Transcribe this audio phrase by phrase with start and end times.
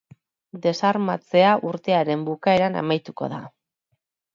[0.63, 3.49] Desarmatzea urtearen bukaeran amaituko da.